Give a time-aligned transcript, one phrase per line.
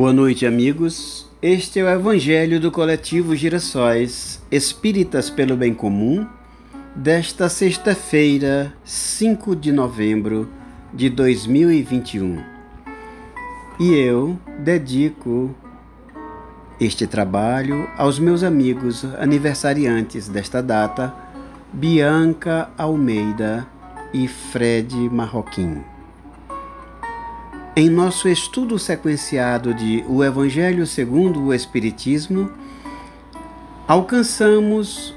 [0.00, 1.28] Boa noite, amigos.
[1.42, 6.26] Este é o Evangelho do Coletivo Girassóis Espíritas pelo Bem Comum,
[6.96, 10.48] desta sexta-feira, 5 de novembro
[10.90, 12.42] de 2021.
[13.78, 15.54] E eu dedico
[16.80, 21.14] este trabalho aos meus amigos aniversariantes desta data,
[21.74, 23.66] Bianca Almeida
[24.14, 25.99] e Fred Marroquim.
[27.76, 32.50] Em nosso estudo sequenciado de O Evangelho segundo o Espiritismo,
[33.86, 35.14] alcançamos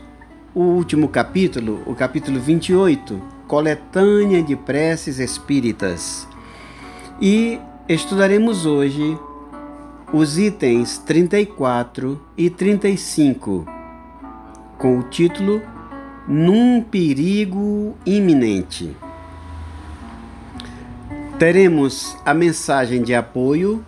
[0.53, 6.27] o último capítulo, o capítulo 28, Coletânea de Preces Espíritas.
[7.20, 9.17] E estudaremos hoje
[10.13, 13.65] os itens 34 e 35,
[14.77, 15.59] com o título
[16.27, 18.95] Num Perigo Iminente
[21.37, 23.84] teremos a mensagem de apoio,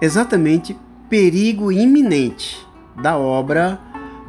[0.00, 0.76] exatamente
[1.08, 2.64] perigo iminente,
[3.00, 3.80] da obra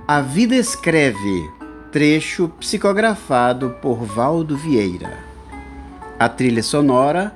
[0.07, 1.49] A Vida Escreve,
[1.91, 5.19] trecho psicografado por Valdo Vieira.
[6.17, 7.35] A trilha sonora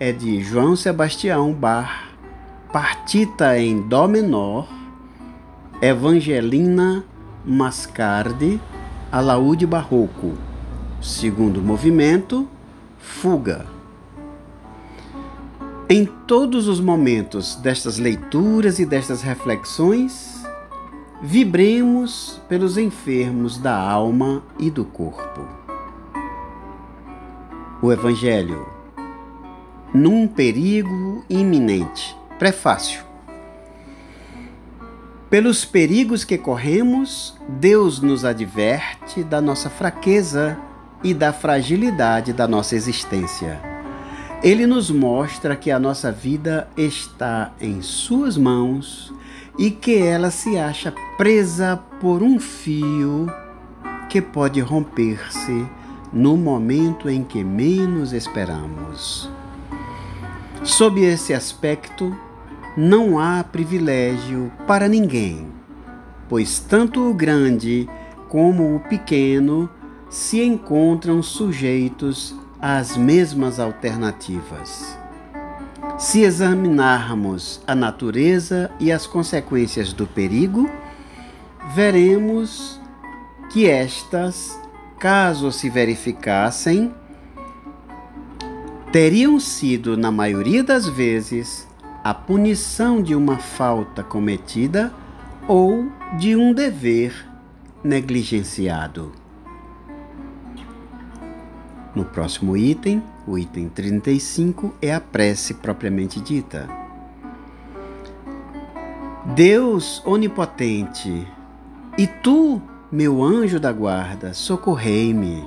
[0.00, 2.08] é de João Sebastião Bar,
[2.72, 4.66] partita em Dó menor,
[5.80, 7.04] Evangelina
[7.44, 8.60] Mascardi,
[9.12, 10.34] alaúde barroco.
[11.00, 12.48] Segundo movimento,
[12.98, 13.75] fuga.
[15.88, 20.44] Em todos os momentos destas leituras e destas reflexões,
[21.22, 25.46] vibremos pelos enfermos da alma e do corpo.
[27.80, 28.66] O Evangelho,
[29.94, 32.16] num perigo iminente.
[32.36, 33.04] Prefácio.
[35.30, 40.58] Pelos perigos que corremos, Deus nos adverte da nossa fraqueza
[41.04, 43.75] e da fragilidade da nossa existência
[44.42, 49.12] ele nos mostra que a nossa vida está em Suas mãos
[49.58, 53.26] e que ela se acha presa por um fio
[54.08, 55.66] que pode romper-se
[56.12, 59.28] no momento em que menos esperamos.
[60.62, 62.14] Sob esse aspecto,
[62.76, 65.48] não há privilégio para ninguém,
[66.28, 67.88] pois tanto o grande
[68.28, 69.68] como o pequeno
[70.10, 74.96] se encontram sujeitos as mesmas alternativas.
[75.98, 80.68] Se examinarmos a natureza e as consequências do perigo,
[81.74, 82.80] veremos
[83.50, 84.58] que estas,
[84.98, 86.94] caso se verificassem,
[88.92, 91.66] teriam sido, na maioria das vezes,
[92.02, 94.92] a punição de uma falta cometida
[95.48, 97.26] ou de um dever
[97.82, 99.12] negligenciado.
[101.96, 106.68] No próximo item, o item 35, é a prece propriamente dita.
[109.34, 111.26] Deus onipotente,
[111.96, 112.60] e tu,
[112.92, 115.42] meu anjo da guarda, socorrei-me.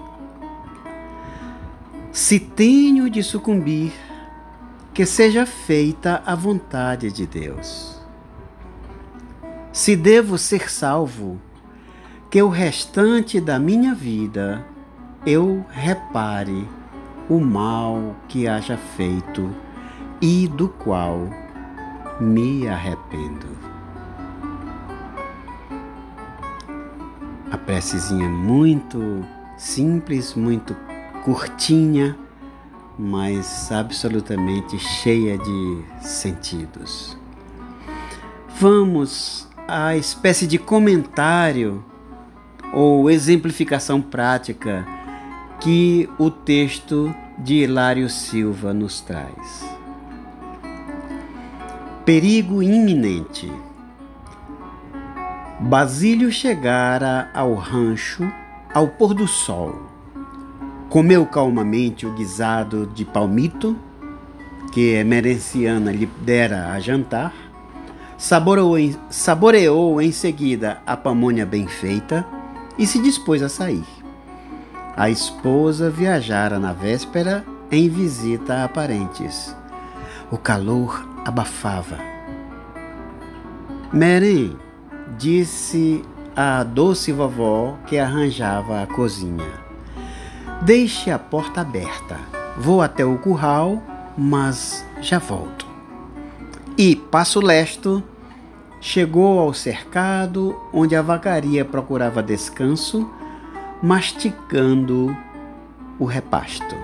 [2.12, 3.94] Se tenho de sucumbir,
[4.92, 8.02] que seja feita a vontade de Deus.
[9.72, 11.40] Se devo ser salvo,
[12.28, 14.66] que o restante da minha vida
[15.26, 16.68] eu repare
[17.30, 19.54] o mal que haja feito
[20.22, 21.30] e do qual
[22.20, 23.48] me arrependo.
[27.52, 29.26] A precezinha muito
[29.58, 30.76] simples, muito
[31.24, 32.18] curtinha,
[32.98, 37.18] mas absolutamente cheia de sentidos.
[38.60, 41.84] Vamos à espécie de comentário
[42.74, 44.86] ou exemplificação prática
[45.60, 49.68] que o texto de Hilário Silva nos traz.
[52.06, 53.52] Perigo iminente.
[55.60, 58.24] Basílio chegara ao rancho
[58.74, 59.76] ao pôr do sol.
[60.90, 63.76] Comeu calmamente o guisado de palmito
[64.72, 67.34] que Emerenciana lhe dera a jantar,
[68.18, 72.26] saboreou em, saboreou em seguida a pamonha bem feita
[72.78, 73.99] e se dispôs a sair.
[75.00, 79.56] A esposa viajara na véspera em visita a parentes.
[80.30, 81.98] O calor abafava.
[83.94, 84.58] Meren
[85.18, 86.04] disse
[86.36, 89.48] à doce vovó que arranjava a cozinha.
[90.64, 92.18] Deixe a porta aberta.
[92.58, 93.82] Vou até o curral,
[94.18, 95.66] mas já volto.
[96.78, 98.04] E, passo lesto,
[98.82, 103.10] chegou ao cercado onde a vacaria procurava descanso
[103.82, 105.16] mastigando
[105.98, 106.76] o repasto.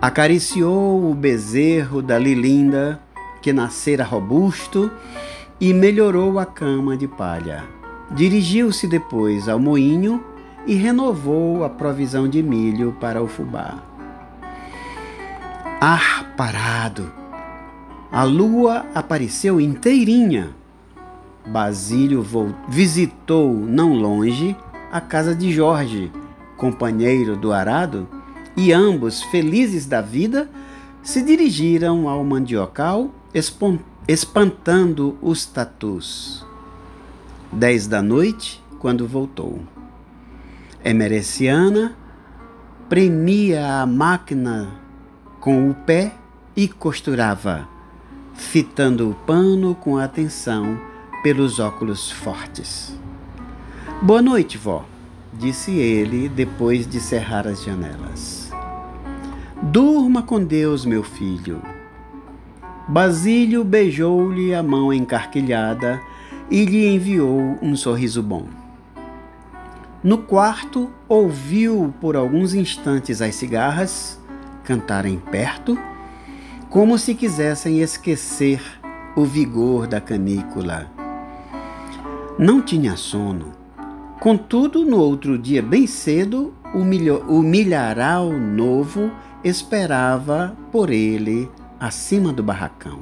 [0.00, 3.00] Acariciou o bezerro da Lilinda,
[3.40, 4.90] que nascera robusto,
[5.60, 7.64] e melhorou a cama de palha.
[8.10, 10.22] Dirigiu-se depois ao moinho
[10.66, 13.82] e renovou a provisão de milho para o fubá.
[15.80, 17.12] Ar parado.
[18.10, 20.50] A lua apareceu inteirinha.
[21.46, 22.24] Basílio
[22.68, 24.56] visitou, não longe,
[24.92, 26.12] a casa de Jorge,
[26.58, 28.06] companheiro do arado,
[28.54, 30.50] e ambos, felizes da vida,
[31.02, 33.10] se dirigiram ao mandiocal,
[34.06, 36.46] espantando os tatus.
[37.50, 39.60] Dez da noite, quando voltou.
[40.84, 41.96] Emereciana
[42.88, 44.68] premia a máquina
[45.40, 46.14] com o pé
[46.54, 47.66] e costurava,
[48.34, 50.78] fitando o pano com atenção
[51.22, 53.01] pelos óculos fortes.
[54.02, 54.84] Boa noite, vó,
[55.32, 58.50] disse ele depois de cerrar as janelas.
[59.62, 61.62] Durma com Deus, meu filho.
[62.88, 66.00] Basílio beijou-lhe a mão encarquilhada
[66.50, 68.48] e lhe enviou um sorriso bom.
[70.02, 74.18] No quarto, ouviu por alguns instantes as cigarras
[74.64, 75.78] cantarem perto,
[76.68, 78.60] como se quisessem esquecer
[79.14, 80.90] o vigor da canícula.
[82.36, 83.61] Não tinha sono
[84.22, 89.10] Contudo, no outro dia, bem cedo, o, milharal novo
[89.42, 93.00] esperava por ele acima do barracão.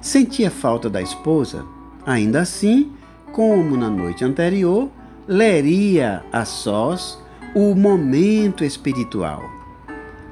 [0.00, 1.66] Sentia falta da esposa,
[2.06, 2.92] ainda assim,
[3.32, 4.88] como na noite anterior,
[5.26, 7.20] leria a sós
[7.52, 9.42] o momento espiritual.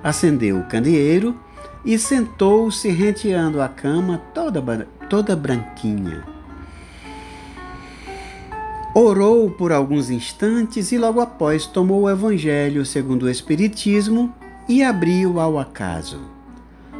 [0.05, 1.37] Acendeu o candeeiro
[1.85, 6.33] e sentou-se renteando a cama toda, toda branquinha
[8.97, 14.33] Orou por alguns instantes e logo após tomou o Evangelho segundo o Espiritismo
[14.69, 16.21] e abriu ao acaso.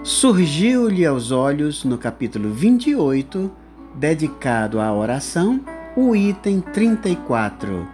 [0.03, 3.49] Surgiu-lhe aos olhos, no capítulo 28,
[3.95, 5.61] dedicado à oração,
[5.97, 7.87] o item 34,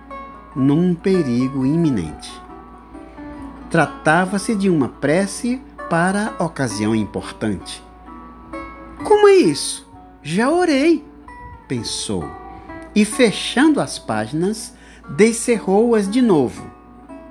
[0.57, 2.33] num perigo iminente.
[3.69, 5.61] Tratava-se de uma prece
[5.91, 7.85] para ocasião importante.
[9.05, 9.87] Como é isso?
[10.23, 11.05] Já orei,
[11.69, 12.40] pensou
[12.95, 14.75] e, fechando as páginas,
[15.17, 16.71] descerrou-as de novo.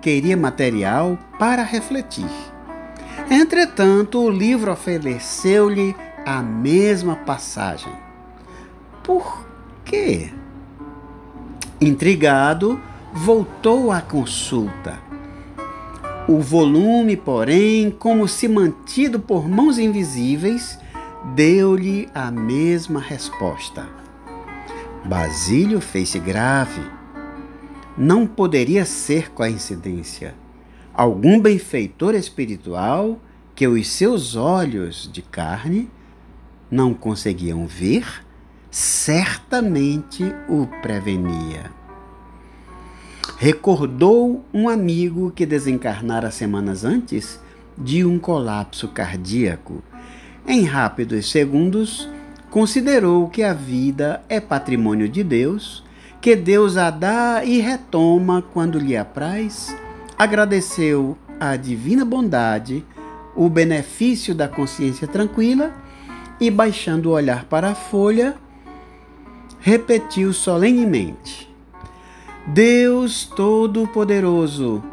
[0.01, 2.29] Queria material para refletir.
[3.29, 5.95] Entretanto, o livro ofereceu-lhe
[6.25, 7.94] a mesma passagem.
[9.03, 9.45] Por
[9.83, 10.31] quê?
[11.81, 12.79] Intrigado,
[13.13, 15.00] voltou à consulta.
[16.27, 20.77] O volume, porém, como se mantido por mãos invisíveis,
[21.35, 23.98] deu-lhe a mesma resposta.
[25.05, 26.81] Basílio fez-se grave.
[27.97, 30.35] Não poderia ser coincidência.
[30.93, 33.19] Algum benfeitor espiritual
[33.55, 35.89] que os seus olhos de carne
[36.69, 38.25] não conseguiam ver,
[38.69, 41.71] certamente o prevenia.
[43.37, 47.39] Recordou um amigo que desencarnara semanas antes
[47.77, 49.81] de um colapso cardíaco.
[50.45, 52.09] Em rápidos segundos,
[52.49, 55.83] considerou que a vida é patrimônio de Deus,
[56.19, 59.75] que Deus a dá e retoma quando lhe apraz,
[60.17, 62.83] agradeceu a divina bondade,
[63.35, 65.73] o benefício da consciência tranquila
[66.39, 68.35] e, baixando o olhar para a folha,
[69.59, 71.49] repetiu solenemente:
[72.47, 74.83] Deus Todo-Poderoso,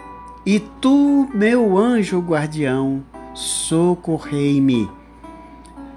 [0.45, 3.03] e tu, meu anjo guardião,
[3.35, 4.89] socorrei-me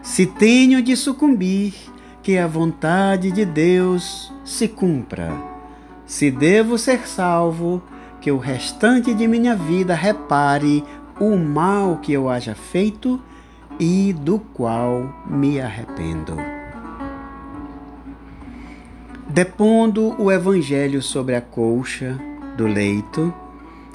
[0.02, 1.74] se tenho de sucumbir,
[2.22, 5.32] que a vontade de Deus se cumpra.
[6.06, 7.82] Se devo ser salvo,
[8.22, 10.84] que o restante de minha vida repare
[11.20, 13.22] o mal que eu haja feito
[13.80, 16.36] e do qual me arrependo.
[19.28, 22.20] Depondo o Evangelho sobre a colcha
[22.58, 23.34] do leito,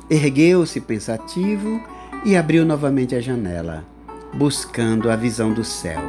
[0.09, 1.81] ergueu-se pensativo
[2.25, 3.94] e abriu novamente a janela
[4.37, 6.03] buscando a visão do céu.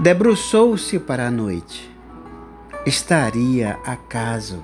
[0.00, 1.90] Debruçou-se para a noite.
[2.84, 4.60] Estaria acaso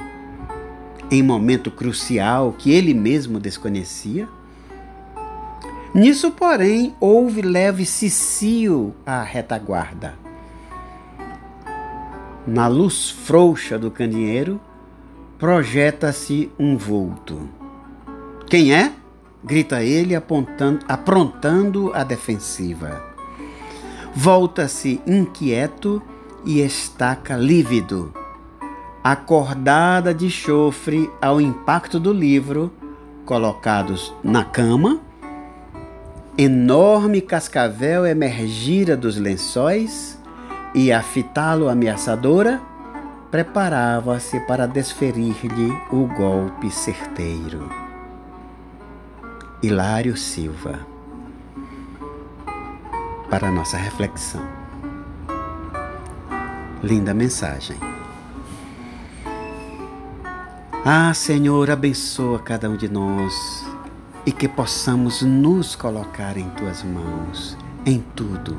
[1.11, 4.28] em momento crucial que ele mesmo desconhecia?
[5.92, 10.14] Nisso, porém, houve leve cicio à retaguarda.
[12.47, 14.61] Na luz frouxa do candeeiro,
[15.37, 17.49] projeta-se um vulto.
[18.47, 18.92] Quem é?
[19.42, 23.02] Grita ele apontando, aprontando a defensiva.
[24.14, 26.02] Volta-se inquieto
[26.44, 28.12] e estaca lívido.
[29.02, 32.70] Acordada de chofre ao impacto do livro,
[33.25, 35.00] colocados na cama,
[36.37, 40.18] enorme cascavel emergira dos lençóis
[40.75, 42.61] e, a fitá-lo ameaçadora,
[43.30, 47.89] preparava-se para desferir-lhe o golpe certeiro.
[49.62, 50.81] Hilário Silva
[53.29, 54.40] para nossa reflexão.
[56.83, 57.76] Linda mensagem.
[60.83, 63.62] Ah, Senhor, abençoa cada um de nós
[64.25, 68.59] e que possamos nos colocar em tuas mãos, em tudo,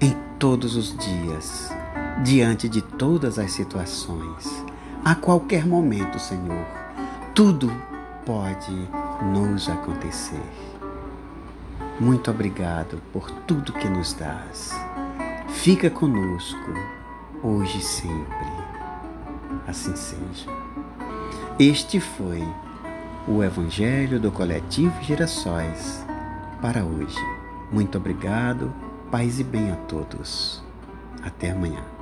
[0.00, 1.70] em todos os dias,
[2.22, 4.64] diante de todas as situações.
[5.04, 6.64] A qualquer momento, Senhor,
[7.34, 7.70] tudo
[8.24, 8.88] pode
[9.22, 10.40] nos acontecer.
[12.00, 14.72] Muito obrigado por tudo que nos dás.
[15.48, 16.70] Fica conosco,
[17.42, 18.52] hoje e sempre.
[19.66, 20.50] Assim seja.
[21.58, 22.42] Este foi
[23.28, 26.04] o Evangelho do Coletivo Girassóis
[26.60, 27.18] para hoje.
[27.70, 28.72] Muito obrigado,
[29.10, 30.62] paz e bem a todos.
[31.22, 31.93] Até amanhã.